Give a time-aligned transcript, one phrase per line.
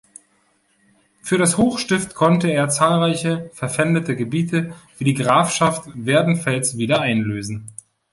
[1.21, 7.67] Für das Hochstift konnte er zahlreiche verpfändete Gebiete, wie die Grafschaft Werdenfels, wieder einlösen.